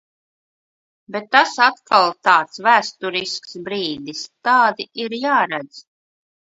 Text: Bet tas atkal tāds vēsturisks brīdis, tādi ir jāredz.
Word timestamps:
Bet 1.15 1.27
tas 1.35 1.51
atkal 1.67 2.09
tāds 2.29 2.63
vēsturisks 2.69 3.57
brīdis, 3.69 4.27
tādi 4.51 4.93
ir 5.07 5.19
jāredz. 5.25 5.89